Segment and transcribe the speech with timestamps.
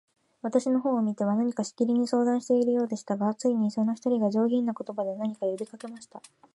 [0.41, 6.19] 私の方を見ては、何かしきりに相談しているようでしたが、ついに、その一人が、上品な言葉で、何か呼びかけました。